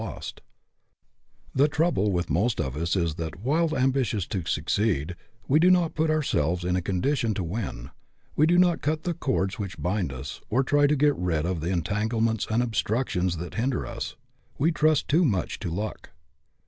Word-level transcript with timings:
43 0.01 0.17
44 0.17 0.17
FREEDOM 0.17 0.43
AT 0.43 1.61
ANY 1.61 1.67
COST 1.67 1.75
The 1.75 1.75
trouble 1.75 2.11
with 2.11 2.29
most 2.31 2.59
of 2.59 2.75
us 2.75 2.95
is 2.95 3.15
that, 3.17 3.39
while 3.41 3.77
ambitious 3.77 4.25
to 4.29 4.43
succeed, 4.47 5.15
we 5.47 5.59
do 5.59 5.69
not 5.69 5.93
put 5.93 6.09
ourselves 6.09 6.65
in 6.65 6.75
a 6.75 6.81
condition 6.81 7.35
to 7.35 7.43
win; 7.43 7.91
we 8.35 8.47
do 8.47 8.57
not 8.57 8.81
cut 8.81 9.03
the 9.03 9.13
cords 9.13 9.59
which 9.59 9.77
bind 9.79 10.11
us, 10.11 10.41
or 10.49 10.63
try 10.63 10.87
to 10.87 10.95
get 10.95 11.15
rid 11.15 11.45
of 11.45 11.61
the 11.61 11.69
en 11.69 11.83
tanglements 11.83 12.47
and 12.49 12.63
obstructions 12.63 13.37
that 13.37 13.53
hinder 13.53 13.85
us. 13.85 14.15
We 14.57 14.71
trust 14.71 15.07
too 15.07 15.23
much 15.23 15.59
to 15.59 15.69
luck. 15.69 16.09